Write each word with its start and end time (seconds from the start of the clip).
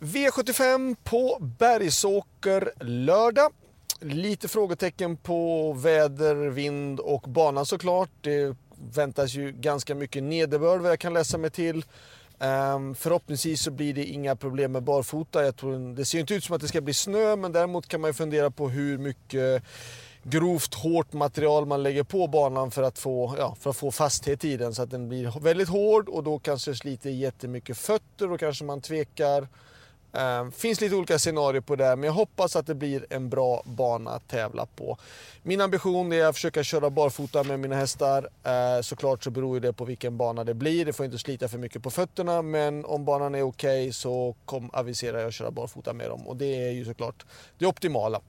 V75 0.00 0.96
på 1.04 1.38
Bergsåker 1.58 2.72
lördag. 2.80 3.52
Lite 4.00 4.48
frågetecken 4.48 5.16
på 5.16 5.72
väder, 5.72 6.34
vind 6.34 7.00
och 7.00 7.22
bana 7.22 7.64
såklart. 7.64 8.10
Det 8.20 8.56
väntas 8.94 9.34
ju 9.34 9.52
ganska 9.52 9.94
mycket 9.94 10.22
nederbörd 10.22 10.80
vad 10.80 10.90
jag 10.90 10.98
kan 10.98 11.14
läsa 11.14 11.38
mig 11.38 11.50
till. 11.50 11.84
Um, 12.38 12.94
förhoppningsvis 12.94 13.62
så 13.62 13.70
blir 13.70 13.94
det 13.94 14.04
inga 14.04 14.36
problem 14.36 14.72
med 14.72 14.82
barfota. 14.82 15.44
Jag 15.44 15.56
tror, 15.56 15.94
det 15.94 16.04
ser 16.04 16.18
inte 16.18 16.34
ut 16.34 16.44
som 16.44 16.54
att 16.54 16.60
det 16.60 16.68
ska 16.68 16.80
bli 16.80 16.94
snö 16.94 17.36
men 17.36 17.52
däremot 17.52 17.88
kan 17.88 18.00
man 18.00 18.08
ju 18.08 18.14
fundera 18.14 18.50
på 18.50 18.68
hur 18.68 18.98
mycket 18.98 19.62
grovt 20.22 20.74
hårt 20.74 21.12
material 21.12 21.66
man 21.66 21.82
lägger 21.82 22.02
på 22.02 22.26
banan 22.26 22.70
för 22.70 22.82
att 22.82 22.98
få, 22.98 23.34
ja, 23.38 23.56
för 23.60 23.70
att 23.70 23.76
få 23.76 23.90
fasthet 23.90 24.44
i 24.44 24.56
den 24.56 24.74
så 24.74 24.82
att 24.82 24.90
den 24.90 25.08
blir 25.08 25.40
väldigt 25.40 25.68
hård 25.68 26.08
och 26.08 26.24
då 26.24 26.38
kanske 26.38 26.74
sliter 26.74 27.10
jättemycket 27.10 27.78
fötter 27.78 28.32
och 28.32 28.40
kanske 28.40 28.64
man 28.64 28.80
tvekar. 28.80 29.48
Eh, 30.18 30.50
finns 30.50 30.80
lite 30.80 30.94
olika 30.94 31.18
scenarier 31.18 31.60
på 31.60 31.76
det 31.76 31.96
men 31.96 32.02
jag 32.02 32.12
hoppas 32.12 32.56
att 32.56 32.66
det 32.66 32.74
blir 32.74 33.06
en 33.10 33.28
bra 33.28 33.62
bana 33.64 34.10
att 34.10 34.28
tävla 34.28 34.66
på. 34.66 34.98
Min 35.42 35.60
ambition 35.60 36.12
är 36.12 36.24
att 36.24 36.34
försöka 36.34 36.62
köra 36.62 36.90
barfota 36.90 37.42
med 37.42 37.60
mina 37.60 37.76
hästar. 37.76 38.28
Eh, 38.44 38.82
såklart 38.82 39.24
så 39.24 39.30
beror 39.30 39.60
det 39.60 39.72
på 39.72 39.84
vilken 39.84 40.16
bana 40.16 40.44
det 40.44 40.54
blir. 40.54 40.84
Det 40.84 40.92
får 40.92 41.06
inte 41.06 41.18
slita 41.18 41.48
för 41.48 41.58
mycket 41.58 41.82
på 41.82 41.90
fötterna 41.90 42.42
men 42.42 42.84
om 42.84 43.04
banan 43.04 43.34
är 43.34 43.42
okej 43.42 43.82
okay, 43.82 43.92
så 43.92 44.34
kom, 44.44 44.70
aviserar 44.72 45.18
jag 45.18 45.28
att 45.28 45.34
köra 45.34 45.50
barfota 45.50 45.92
med 45.92 46.10
dem 46.10 46.28
och 46.28 46.36
det 46.36 46.68
är 46.68 46.70
ju 46.70 46.84
såklart 46.84 47.26
det 47.58 47.66
optimala. 47.66 48.20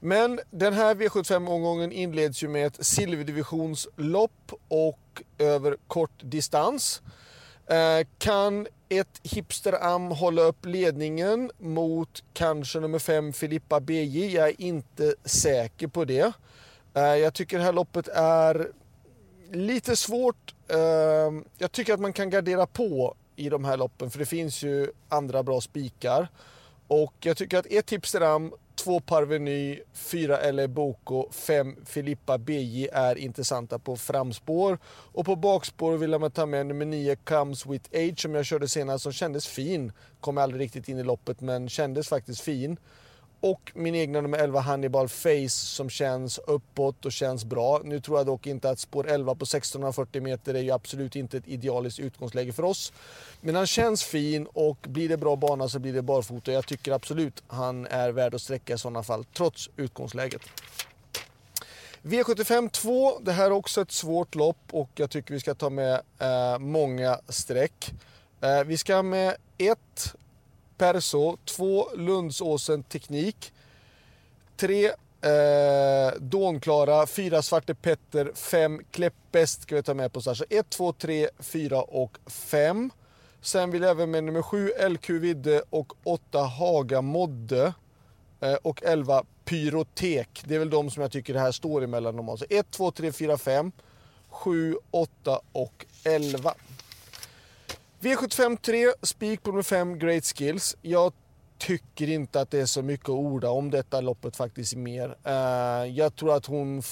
Men 0.00 0.40
den 0.50 0.72
här 0.72 0.94
V75-omgången 0.94 1.92
inleds 1.92 2.42
ju 2.42 2.48
med 2.48 2.66
ett 2.66 2.86
silverdivisionslopp 2.86 4.52
och 4.68 5.22
över 5.38 5.76
kort 5.86 6.20
distans. 6.22 7.02
Eh, 7.66 8.06
kan 8.18 8.66
ett 8.88 9.20
hipsteram 9.22 10.10
hålla 10.10 10.42
upp 10.42 10.66
ledningen 10.66 11.50
mot 11.58 12.24
kanske 12.32 12.80
nummer 12.80 12.98
5 12.98 13.32
Filippa 13.32 13.80
BJ? 13.80 14.34
Jag 14.34 14.48
är 14.48 14.60
inte 14.60 15.14
säker 15.24 15.86
på 15.86 16.04
det. 16.04 16.32
Eh, 16.94 17.02
jag 17.02 17.34
tycker 17.34 17.58
det 17.58 17.64
här 17.64 17.72
loppet 17.72 18.08
är 18.08 18.68
lite 19.50 19.96
svårt. 19.96 20.54
Eh, 20.68 20.78
jag 21.58 21.72
tycker 21.72 21.94
att 21.94 22.00
man 22.00 22.12
kan 22.12 22.30
gardera 22.30 22.66
på 22.66 23.14
i 23.36 23.48
de 23.48 23.64
här 23.64 23.76
loppen 23.76 24.10
för 24.10 24.18
det 24.18 24.26
finns 24.26 24.62
ju 24.62 24.92
andra 25.08 25.42
bra 25.42 25.60
spikar. 25.60 26.28
Och 26.88 27.14
jag 27.20 27.36
tycker 27.36 27.58
att 27.58 27.66
ett 27.66 27.90
hipsteram 27.90 28.52
två 28.78 29.00
Parveny, 29.00 29.80
fyra 29.92 30.50
LA 30.50 30.68
Boko, 30.68 31.30
fem 31.30 31.76
Filippa 31.84 32.38
BJ 32.38 32.88
är 32.92 33.18
intressanta 33.18 33.78
på 33.78 33.96
framspår. 33.96 34.78
Och 34.86 35.26
på 35.26 35.36
bakspår 35.36 35.96
vill 35.96 36.10
jag 36.10 36.34
ta 36.34 36.46
med 36.46 36.66
nummer 36.66 36.84
9 36.84 37.16
Comes 37.16 37.66
With 37.66 37.90
Age 37.94 38.20
som 38.20 38.34
jag 38.34 38.46
körde 38.46 38.68
senast 38.68 39.02
som 39.02 39.12
kändes 39.12 39.46
fin. 39.46 39.92
Kom 40.20 40.38
aldrig 40.38 40.60
riktigt 40.60 40.88
in 40.88 40.98
i 40.98 41.02
loppet 41.02 41.40
men 41.40 41.68
kändes 41.68 42.08
faktiskt 42.08 42.40
fin 42.40 42.76
och 43.40 43.72
min 43.74 43.94
egna 43.94 44.20
nummer 44.20 44.38
11 44.38 44.60
Hannibal 44.60 45.08
Face 45.08 45.48
som 45.48 45.90
känns 45.90 46.38
uppåt 46.38 47.04
och 47.04 47.12
känns 47.12 47.44
bra. 47.44 47.80
Nu 47.84 48.00
tror 48.00 48.18
jag 48.18 48.26
dock 48.26 48.46
inte 48.46 48.70
att 48.70 48.78
spår 48.78 49.08
11 49.08 49.34
på 49.34 49.42
1640 49.42 50.22
meter 50.22 50.54
är 50.54 50.62
ju 50.62 50.70
absolut 50.70 51.16
inte 51.16 51.36
ett 51.36 51.48
idealiskt 51.48 52.00
utgångsläge 52.00 52.52
för 52.52 52.62
oss. 52.62 52.92
Men 53.40 53.54
han 53.54 53.66
känns 53.66 54.04
fin 54.04 54.46
och 54.52 54.78
blir 54.88 55.08
det 55.08 55.16
bra 55.16 55.36
bana 55.36 55.68
så 55.68 55.78
blir 55.78 55.92
det 55.92 56.02
barfota. 56.02 56.52
Jag 56.52 56.66
tycker 56.66 56.92
absolut 56.92 57.42
han 57.46 57.86
är 57.86 58.10
värd 58.10 58.34
att 58.34 58.42
sträcka 58.42 58.74
i 58.74 58.78
sådana 58.78 59.02
fall 59.02 59.24
trots 59.24 59.70
utgångsläget. 59.76 60.42
V75 62.02 62.68
2, 62.70 63.18
det 63.20 63.32
här 63.32 63.46
är 63.46 63.52
också 63.52 63.80
ett 63.80 63.92
svårt 63.92 64.34
lopp 64.34 64.60
och 64.70 64.90
jag 64.94 65.10
tycker 65.10 65.34
vi 65.34 65.40
ska 65.40 65.54
ta 65.54 65.70
med 65.70 66.00
eh, 66.18 66.58
många 66.58 67.20
streck. 67.28 67.92
Eh, 68.40 68.64
vi 68.64 68.76
ska 68.76 69.02
med 69.02 69.36
ett 69.58 70.14
Perso, 70.78 71.36
2 71.44 71.88
Lundsåsen 71.96 72.82
Teknik, 72.82 73.52
3 74.56 74.86
eh, 74.86 76.12
Dånklara, 76.18 77.06
4 77.06 77.42
Svarte 77.42 77.74
Petter, 77.74 78.32
5 78.34 78.80
Kläppbäst 78.90 79.62
ska 79.62 79.76
vi 79.76 79.82
ta 79.82 79.94
med 79.94 80.12
på. 80.12 80.20
Så 80.20 80.44
1, 80.50 80.70
2, 80.70 80.92
3, 80.92 81.28
4 81.38 81.82
och 81.82 82.18
5. 82.26 82.90
Sen 83.40 83.70
vill 83.70 83.82
jag 83.82 83.90
även 83.90 84.10
med 84.10 84.24
nummer 84.24 84.42
7 84.42 84.72
LQ 84.88 85.10
Vidde 85.10 85.62
och 85.70 85.92
8 86.04 86.38
Haga 86.38 87.02
Modde 87.02 87.72
eh, 88.40 88.54
och 88.54 88.82
11 88.82 89.24
Pyrotek. 89.44 90.42
Det 90.44 90.54
är 90.54 90.58
väl 90.58 90.70
de 90.70 90.90
som 90.90 91.02
jag 91.02 91.12
tycker 91.12 91.34
det 91.34 91.40
här 91.40 91.52
står 91.52 91.84
emellan 91.84 92.16
normalt. 92.16 92.42
1, 92.50 92.70
2, 92.70 92.90
3, 92.90 93.12
4, 93.12 93.38
5, 93.38 93.72
7, 94.28 94.76
8 94.90 95.40
och 95.52 95.86
11. 96.04 96.54
V75 98.00 98.56
3, 98.56 98.92
spik 99.02 99.42
på 99.42 99.50
nummer 99.50 99.62
5, 99.62 99.98
Great 99.98 100.24
Skills. 100.24 100.76
Jag 100.82 101.12
tycker 101.58 102.08
inte 102.08 102.40
att 102.40 102.50
det 102.50 102.60
är 102.60 102.66
så 102.66 102.82
mycket 102.82 103.08
att 103.08 103.14
orda 103.14 103.50
om 103.50 103.70
detta 103.70 104.00
loppet 104.00 104.36
faktiskt 104.36 104.76
mer. 104.76 105.16
Uh, 105.26 105.88
jag 105.96 106.16
tror 106.16 106.36
att 106.36 106.46
hon 106.46 106.82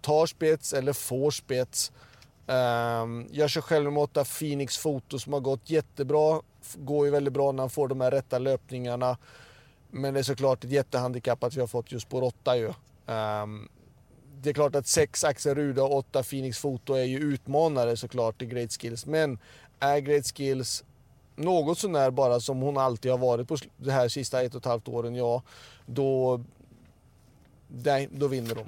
tar 0.00 0.26
spets 0.26 0.72
eller 0.72 0.92
får 0.92 1.30
spets. 1.30 1.92
Ehm, 2.46 3.20
uh, 3.20 3.26
jag 3.30 3.50
kör 3.50 3.60
själv 3.60 3.92
med 3.92 4.02
åtta 4.02 4.24
Phoenix 4.24 4.78
Foto 4.78 5.18
som 5.18 5.32
har 5.32 5.40
gått 5.40 5.70
jättebra. 5.70 6.40
Går 6.74 7.06
ju 7.06 7.12
väldigt 7.12 7.34
bra 7.34 7.52
när 7.52 7.62
han 7.62 7.70
får 7.70 7.88
de 7.88 8.00
här 8.00 8.10
rätta 8.10 8.38
löpningarna. 8.38 9.18
Men 9.90 10.14
det 10.14 10.20
är 10.20 10.24
såklart 10.24 10.64
ett 10.64 10.70
jättehandikapp 10.70 11.44
att 11.44 11.56
vi 11.56 11.60
har 11.60 11.68
fått 11.68 11.92
just 11.92 12.06
spår 12.06 12.22
8 12.22 12.56
ju. 12.56 12.72
Um, 13.06 13.68
det 14.42 14.50
är 14.50 14.54
klart 14.54 14.74
att 14.74 14.86
sex 14.86 15.24
Axel 15.24 15.54
Ruda 15.54 15.82
och 15.82 15.96
åtta 15.96 16.22
Phoenix 16.22 16.58
Foto 16.58 16.94
är 16.94 17.04
ju 17.04 17.18
utmanare 17.18 17.96
såklart 17.96 18.42
i 18.42 18.46
Great 18.46 18.72
Skills. 18.72 19.06
Men 19.06 19.38
är 19.80 19.98
Great 19.98 20.36
Skills 20.36 20.84
något 21.36 21.78
sånär 21.78 22.10
bara 22.10 22.40
som 22.40 22.60
hon 22.60 22.76
alltid 22.76 23.10
har 23.10 23.18
varit 23.18 23.48
på 23.48 23.56
det 23.76 23.92
här 23.92 24.08
sista 24.08 24.42
ett 24.42 24.54
och 24.54 24.60
ett 24.60 24.64
halvt 24.64 24.88
åren, 24.88 25.14
ja, 25.14 25.42
då, 25.86 26.40
nej, 27.68 28.08
då 28.12 28.28
vinner 28.28 28.54
de. 28.54 28.66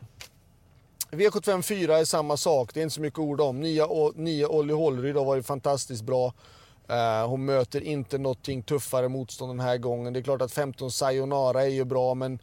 V75 1.10 1.62
4 1.62 1.98
är 1.98 2.04
samma 2.04 2.36
sak, 2.36 2.74
det 2.74 2.80
är 2.80 2.82
inte 2.82 2.94
så 2.94 3.00
mycket 3.00 3.18
ord 3.18 3.40
om. 3.40 3.60
Nya, 3.60 3.86
nya 4.14 4.48
Olli 4.48 4.72
Hållryd 4.72 5.16
har 5.16 5.24
varit 5.24 5.46
fantastiskt 5.46 6.02
bra. 6.02 6.32
Uh, 6.90 7.28
hon 7.28 7.44
möter 7.44 7.80
inte 7.80 8.18
någonting 8.18 8.62
tuffare 8.62 9.08
motstånd 9.08 9.50
den 9.50 9.60
här 9.60 9.78
gången. 9.78 10.12
Det 10.12 10.18
är 10.18 10.22
klart 10.22 10.42
att 10.42 10.52
15 10.52 10.90
Sayonara 10.90 11.62
är 11.62 11.68
ju 11.68 11.84
bra, 11.84 12.14
men 12.14 12.38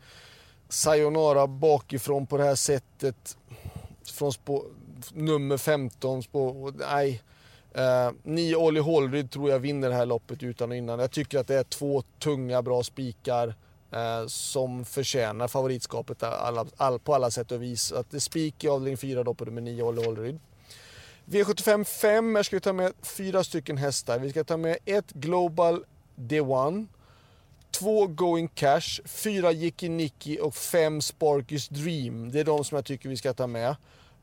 Sayonara 0.69 1.47
bakifrån 1.47 2.27
på 2.27 2.37
det 2.37 2.43
här 2.43 2.55
sättet, 2.55 3.37
från 4.03 4.33
spå, 4.33 4.65
nummer 5.13 5.57
15, 5.57 6.23
spå, 6.23 6.71
nej. 6.77 7.21
Eh, 7.77 8.11
nio 8.23 8.55
Olli 8.55 8.79
Hålryd 8.79 9.31
tror 9.31 9.49
jag 9.49 9.59
vinner 9.59 9.89
det 9.89 9.95
här 9.95 10.05
loppet 10.05 10.43
utan 10.43 10.71
och 10.71 10.77
innan. 10.77 10.99
Jag 10.99 11.11
tycker 11.11 11.39
att 11.39 11.47
det 11.47 11.55
är 11.55 11.63
två 11.63 12.03
tunga, 12.19 12.61
bra 12.61 12.83
spikar 12.83 13.55
eh, 13.91 14.27
som 14.27 14.85
förtjänar 14.85 15.47
favoritskapet 15.47 16.23
alla, 16.23 16.65
all, 16.77 16.99
på 16.99 17.15
alla 17.15 17.31
sätt 17.31 17.51
och 17.51 17.63
vis. 17.63 17.91
Att 17.91 18.11
det 18.11 18.17
är 18.17 18.19
spik 18.19 18.63
i 18.63 18.67
avdelning 18.67 18.97
4 18.97 19.23
då 19.23 19.33
på 19.33 19.45
nummer 19.45 19.61
9 19.61 19.83
Olli 19.83 20.05
Hålryd. 20.05 20.39
V75 21.25 21.83
5, 21.83 22.35
här 22.35 22.43
ska 22.43 22.55
vi 22.55 22.61
ta 22.61 22.73
med 22.73 22.93
fyra 23.01 23.43
stycken 23.43 23.77
hästar. 23.77 24.19
Vi 24.19 24.29
ska 24.29 24.43
ta 24.43 24.57
med 24.57 24.77
ett 24.85 25.11
Global 25.11 25.83
D1, 26.15 26.87
två 27.71 28.07
Going 28.07 28.47
Cash, 28.47 29.01
fyra 29.05 29.51
Jicki 29.51 29.89
Nicky 29.89 30.37
och 30.39 30.55
fem 30.55 31.01
Sparkys 31.01 31.67
Dream. 31.67 32.31
Det 32.31 32.39
är 32.39 32.43
de 32.43 32.63
som 32.63 32.75
jag 32.75 32.85
tycker 32.85 33.09
vi 33.09 33.17
ska 33.17 33.33
ta 33.33 33.47
med. 33.47 33.75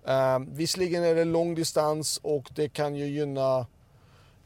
Uh, 0.09 0.39
visserligen 0.49 1.05
är 1.05 1.15
det 1.15 1.25
lång 1.25 1.55
distans 1.55 2.21
och 2.23 2.51
det 2.55 2.69
kan 2.69 2.95
ju 2.95 3.07
gynna, 3.07 3.67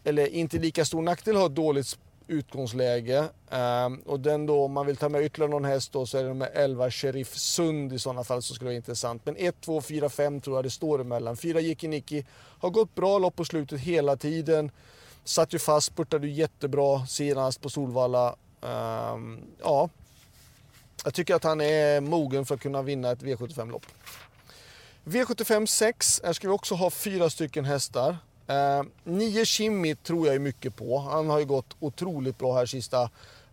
eller 0.05 0.27
inte 0.27 0.59
lika 0.59 0.85
stor 0.85 1.03
nackdel 1.03 1.35
att 1.37 1.41
ha 1.41 1.47
ett 1.47 1.55
dåligt 1.55 1.99
utgångsläge. 2.27 3.19
Uh, 3.53 3.99
och 4.07 4.21
den 4.21 4.47
då, 4.47 4.65
om 4.65 4.73
man 4.73 4.87
vill 4.87 4.97
ta 4.97 5.09
med 5.09 5.23
ytterligare 5.23 5.51
någon 5.51 5.65
häst 5.65 5.93
då 5.93 6.07
så 6.07 6.19
är 6.19 6.25
det 6.25 6.35
med 6.35 6.51
11 6.55 6.91
Sheriff 6.91 7.35
Sund 7.35 7.93
i 7.93 7.99
sådana 7.99 8.25
fall 8.25 8.43
som 8.43 8.55
skulle 8.55 8.69
vara 8.69 8.77
intressant. 8.77 9.23
Men 9.25 9.37
1, 9.37 9.61
2, 9.61 9.81
4, 9.81 10.09
5 10.09 10.41
tror 10.41 10.57
jag 10.57 10.65
det 10.65 10.71
står 10.71 11.01
emellan. 11.01 11.37
4 11.37 11.61
Jicki 11.61 11.89
Nicky 11.89 12.25
har 12.59 12.71
gått 12.71 12.95
bra 12.95 13.19
lopp 13.19 13.37
på 13.37 13.45
slutet 13.45 13.81
hela 13.81 14.17
tiden. 14.17 14.71
Satt 15.25 15.55
ju 15.55 15.59
fast, 15.59 15.87
spurtade 15.87 16.29
jättebra 16.29 17.07
senast 17.07 17.61
på 17.61 17.71
Solvalla. 17.71 18.37
Uh, 18.65 19.39
ja, 19.63 19.89
jag 21.05 21.15
tycker 21.15 21.35
att 21.35 21.45
han 21.45 21.61
är 21.61 22.01
mogen 22.01 22.47
för 22.47 22.55
att 22.55 22.61
kunna 22.61 22.83
vinna 22.83 23.11
ett 23.11 23.23
V75-lopp. 23.23 23.87
V75 25.07 25.67
6, 25.67 26.21
här 26.25 26.33
ska 26.33 26.49
vi 26.49 26.55
också 26.55 26.75
ha 26.75 26.91
fyra 26.91 27.31
stycken 27.31 27.65
hästar. 27.65 28.17
Eh, 28.47 28.83
nio 29.05 29.45
Kimmy 29.45 29.95
tror 29.95 30.27
jag 30.27 30.35
ju 30.35 30.39
mycket 30.39 30.77
på. 30.77 30.99
Han 30.99 31.31
har 31.31 31.39
ju 31.39 31.45
gått 31.45 31.77
otroligt 31.81 32.39
bra 32.39 32.55
här 32.55 32.67
sista 32.67 33.03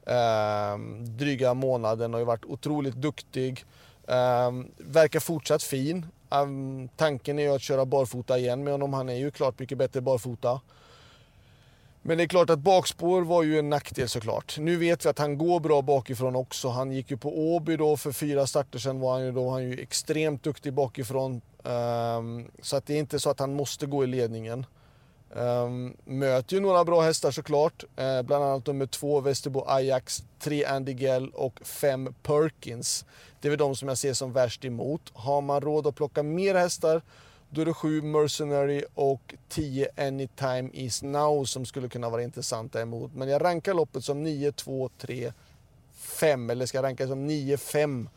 eh, 0.06 0.78
dryga 1.18 1.54
månaden 1.54 2.14
och 2.14 2.20
har 2.20 2.26
varit 2.26 2.46
otroligt 2.46 2.96
duktig. 2.96 3.66
Eh, 4.08 4.52
verkar 4.78 5.20
fortsatt 5.20 5.64
fin. 5.64 6.06
Eh, 6.32 6.48
tanken 6.96 7.40
är 7.40 7.44
ju 7.44 7.56
att 7.56 7.62
köra 7.62 7.86
barfota 7.86 8.38
igen 8.38 8.64
med 8.64 8.74
honom. 8.74 8.94
Han 8.94 9.10
är 9.10 9.16
ju 9.16 9.32
klart 9.32 9.60
mycket 9.60 9.78
bättre 9.78 10.02
barfota. 10.02 10.62
Men 12.06 12.18
det 12.18 12.24
är 12.24 12.28
klart 12.28 12.50
att 12.50 12.60
bakspår 12.60 13.22
var 13.22 13.44
ju 13.44 13.60
en 13.60 13.70
nackdel 13.70 14.10
såklart. 14.10 14.58
Nu 14.60 14.78
vet 14.78 15.06
vi 15.06 15.10
att 15.10 15.20
han 15.20 15.38
går 15.38 15.60
bra 15.60 15.82
bakifrån 15.82 16.36
också. 16.36 16.70
Han 16.70 16.92
gick 16.92 17.12
ju 17.12 17.18
på 17.18 17.56
Åby 17.56 17.78
då 17.78 17.98
för 17.98 18.12
fyra 18.12 18.48
starter 18.48 18.80
sedan 18.80 19.00
var 19.00 19.14
han 19.14 19.26
ju 19.26 19.32
då 19.32 19.50
han 19.50 19.64
ju 19.64 19.80
extremt 19.80 20.44
duktig 20.44 20.74
bakifrån. 20.74 21.42
Um, 21.64 22.52
så 22.62 22.76
att 22.76 22.86
det 22.86 22.94
är 22.94 23.00
inte 23.00 23.20
så 23.20 23.30
att 23.30 23.40
han 23.40 23.54
måste 23.54 23.86
gå 23.86 24.04
i 24.04 24.08
ledningen. 24.08 24.66
Um, 25.30 25.98
möter 26.06 26.56
ju 26.56 26.60
några 26.60 26.86
bra 26.86 27.02
hästar 27.02 27.32
såklart. 27.32 27.84
Uh, 27.84 28.22
bland 28.22 28.44
annat 28.44 28.68
nummer 28.68 28.86
två 28.86 29.22
Västerbo 29.22 29.64
Ajax, 29.68 30.24
tre 30.40 30.66
Andy 30.66 30.94
Gell 30.94 31.30
och 31.30 31.60
fem 31.64 32.14
Perkins. 32.24 33.06
Det 33.42 33.48
är 33.48 33.50
väl 33.50 33.60
de 33.60 33.76
som 33.76 33.88
jag 33.88 33.98
ser 33.98 34.14
som 34.14 34.34
värst 34.34 34.66
emot. 34.66 35.12
Har 35.14 35.42
man 35.42 35.62
råd 35.62 35.88
att 35.88 35.96
plocka 35.96 36.24
mer 36.24 36.56
hästar 36.56 37.02
då 37.54 37.62
är 37.62 37.66
det 37.66 37.74
sju 37.74 38.02
Mercenary 38.02 38.84
och 38.94 39.36
10 39.50 39.90
Anytime 39.98 40.70
Is 40.74 41.04
Now 41.04 41.46
som 41.46 41.66
skulle 41.66 41.90
kunna 41.90 42.10
vara 42.10 42.24
intressanta 42.24 42.82
emot. 42.82 43.12
Men 43.14 43.30
jag 43.30 43.44
rankar 43.44 43.74
loppet 43.74 44.04
som 44.04 44.24
9, 44.24 44.52
2, 44.52 44.90
3, 44.98 45.34
5. 45.94 46.50
Eller 46.50 46.66
ska 46.66 46.78
jag 46.78 46.84
ranka 46.84 47.08
som 47.08 47.28
9, 47.28 47.58
5, 47.58 48.10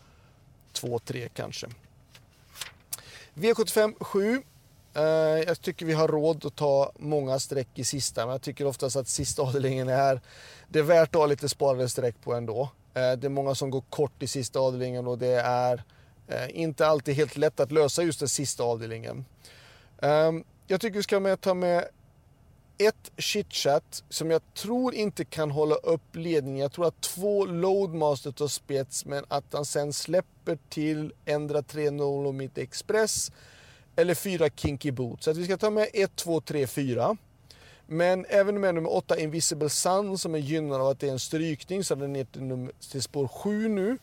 2, 0.72 0.98
3 0.98 1.28
kanske. 1.28 1.66
V75 3.34 3.94
7. 4.00 4.42
Eh, 4.94 5.02
jag 5.46 5.60
tycker 5.60 5.86
vi 5.86 5.92
har 5.92 6.08
råd 6.08 6.46
att 6.46 6.56
ta 6.56 6.92
många 6.98 7.38
streck 7.38 7.68
i 7.74 7.84
sista, 7.84 8.26
men 8.26 8.32
jag 8.32 8.42
tycker 8.42 8.66
oftast 8.66 8.96
att 8.96 9.08
sista 9.08 9.42
avdelningen 9.42 9.88
är 9.88 10.20
det 10.68 10.78
är 10.78 10.82
värt 10.82 11.14
att 11.14 11.20
ha 11.20 11.26
lite 11.26 11.48
sparade 11.48 11.88
streck 11.88 12.14
på 12.22 12.34
ändå. 12.34 12.62
Eh, 12.94 13.12
det 13.12 13.24
är 13.24 13.28
många 13.28 13.54
som 13.54 13.70
går 13.70 13.82
kort 13.90 14.22
i 14.22 14.26
sista 14.26 14.60
avdelningen 14.60 15.06
och 15.06 15.18
det 15.18 15.40
är 15.40 15.84
Eh, 16.28 16.60
inte 16.60 16.86
alltid 16.86 17.14
helt 17.14 17.36
lätt 17.36 17.60
att 17.60 17.72
lösa 17.72 18.02
just 18.02 18.18
den 18.18 18.28
sista 18.28 18.64
avdelningen. 18.64 19.24
Ehm, 20.02 20.44
jag 20.66 20.80
tycker 20.80 20.96
vi 20.96 21.02
ska 21.02 21.20
med, 21.20 21.40
ta 21.40 21.54
med 21.54 21.88
ett 22.78 23.12
chitchat 23.16 24.04
som 24.08 24.30
jag 24.30 24.42
tror 24.54 24.94
inte 24.94 25.24
kan 25.24 25.50
hålla 25.50 25.74
upp 25.74 26.16
ledningen. 26.16 26.58
Jag 26.60 26.72
tror 26.72 26.86
att 26.86 27.00
två 27.00 27.46
loadmaster 27.46 28.32
tar 28.32 28.48
spets 28.48 29.04
men 29.04 29.24
att 29.28 29.44
han 29.52 29.64
sen 29.64 29.92
släpper 29.92 30.58
till 30.68 31.12
ändra 31.24 31.60
3-0 31.60 32.32
mitt 32.32 32.58
express 32.58 33.32
eller 33.96 34.14
fyra 34.14 34.48
Kinky 34.56 34.90
Boots. 34.90 35.24
Så 35.24 35.30
att 35.30 35.36
vi 35.36 35.44
ska 35.44 35.56
ta 35.56 35.70
med 35.70 35.88
1, 35.92 36.16
2, 36.16 36.40
3, 36.40 36.66
4. 36.66 37.16
Men 37.86 38.26
även 38.28 38.60
med 38.60 38.74
nummer 38.74 38.92
8 38.92 39.18
Invisible 39.18 39.68
Sun 39.68 40.18
som 40.18 40.34
är 40.34 40.38
gynnad 40.38 40.80
av 40.80 40.86
att 40.86 41.00
det 41.00 41.08
är 41.08 41.12
en 41.12 41.18
strykning 41.18 41.84
så 41.84 41.94
den 41.94 42.04
är 42.04 42.08
ner 42.08 42.24
till, 42.24 42.42
nummer, 42.42 42.72
till 42.90 43.02
spår 43.02 43.28
7 43.28 43.68
nu. 43.68 43.98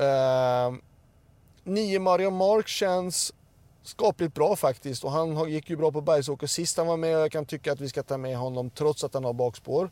Uh, 0.00 0.78
9 1.68 1.98
Mario 1.98 2.30
Mark 2.30 2.68
känns 2.68 3.32
skapligt 3.82 4.34
bra 4.34 4.56
faktiskt 4.56 5.04
och 5.04 5.10
han 5.10 5.50
gick 5.50 5.70
ju 5.70 5.76
bra 5.76 5.92
på 5.92 6.00
Bergsåker 6.00 6.46
sist 6.46 6.76
han 6.76 6.86
var 6.86 6.96
med 6.96 7.16
och 7.16 7.22
jag 7.22 7.32
kan 7.32 7.46
tycka 7.46 7.72
att 7.72 7.80
vi 7.80 7.88
ska 7.88 8.02
ta 8.02 8.16
med 8.16 8.36
honom 8.36 8.70
trots 8.70 9.04
att 9.04 9.14
han 9.14 9.24
har 9.24 9.32
bakspår. 9.32 9.90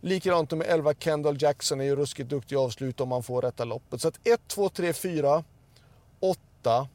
Likadant 0.00 0.50
med 0.50 0.66
11 0.66 0.94
Kendall 0.94 1.42
Jackson 1.42 1.80
är 1.80 1.84
ju 1.84 1.96
ruskigt 1.96 2.30
duktig 2.30 2.54
i 2.54 2.58
avslut 2.58 3.00
om 3.00 3.12
han 3.12 3.22
får 3.22 3.42
rätta 3.42 3.64
loppet. 3.64 4.00
Så 4.00 4.08
att 4.08 4.20
1, 4.24 4.40
2, 4.46 4.68
3, 4.68 4.92
4, 4.92 5.44
8, 6.20 6.88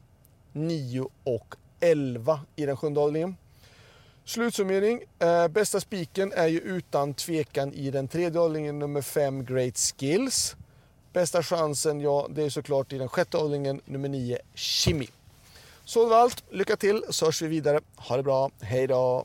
9 0.52 1.08
och 1.24 1.54
11 1.80 2.40
i 2.56 2.66
den 2.66 2.76
sjunde 2.76 3.00
avdelningen. 3.00 3.36
Slutsummering. 4.24 5.02
Eh, 5.18 5.48
bästa 5.48 5.80
spiken 5.80 6.32
är 6.32 6.46
ju 6.46 6.60
utan 6.60 7.14
tvekan 7.14 7.72
i 7.72 7.90
den 7.90 8.08
tredje 8.08 8.40
avdelningen, 8.40 8.78
nummer 8.78 9.02
5 9.02 9.44
Great 9.44 9.78
Skills. 9.78 10.56
Bästa 11.18 11.42
chansen, 11.42 12.00
ja, 12.00 12.26
det 12.30 12.42
är 12.42 12.50
såklart 12.50 12.92
i 12.92 12.98
den 12.98 13.08
sjätte 13.08 13.38
avdelningen, 13.38 13.80
nummer 13.84 14.08
9 14.08 14.38
Kimi. 14.54 15.08
Så 15.84 16.04
det 16.04 16.10
var 16.10 16.16
allt. 16.16 16.44
Lycka 16.50 16.76
till 16.76 17.04
så 17.10 17.24
hörs 17.24 17.42
vi 17.42 17.46
vidare. 17.46 17.80
Ha 17.96 18.16
det 18.16 18.22
bra. 18.22 18.50
Hej 18.60 18.86
då! 18.86 19.24